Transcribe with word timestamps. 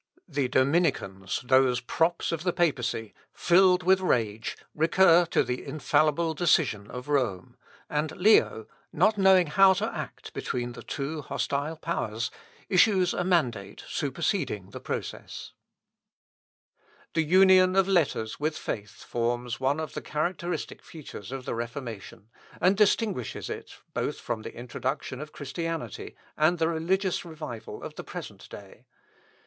The 0.27 0.47
Dominicans, 0.47 1.43
those 1.45 1.79
props 1.79 2.31
of 2.31 2.41
the 2.43 2.51
papacy, 2.51 3.13
filled 3.33 3.83
with 3.83 3.99
rage, 3.99 4.57
recur 4.73 5.25
to 5.27 5.43
the 5.43 5.63
infallible 5.63 6.33
decision 6.33 6.89
of 6.89 7.07
Rome, 7.07 7.55
and 7.87 8.11
Leo, 8.17 8.65
not 8.91 9.19
knowing 9.19 9.45
how 9.45 9.73
to 9.73 9.93
act 9.95 10.33
between 10.33 10.71
the 10.71 10.81
two 10.81 11.21
hostile 11.21 11.75
powers, 11.77 12.31
issues 12.67 13.13
a 13.13 13.23
mandate 13.23 13.83
superseding 13.87 14.71
the 14.71 14.79
process. 14.79 15.53
The 17.13 17.21
union 17.21 17.75
of 17.75 17.87
letters 17.87 18.39
with 18.39 18.57
faith 18.57 19.03
forms 19.03 19.59
one 19.59 19.79
of 19.79 19.93
the 19.93 20.01
characteristic 20.01 20.81
features 20.81 21.31
of 21.31 21.45
the 21.45 21.53
Reformation, 21.53 22.29
and 22.59 22.75
distinguishes 22.75 23.51
it, 23.51 23.75
both 23.93 24.19
from 24.19 24.41
the 24.41 24.55
introduction 24.55 25.21
of 25.21 25.31
Christianity, 25.31 26.15
and 26.35 26.57
the 26.57 26.69
religious 26.69 27.23
revival 27.23 27.83
of 27.83 27.93
the 27.97 28.03
present 28.03 28.49
day. 28.49 28.87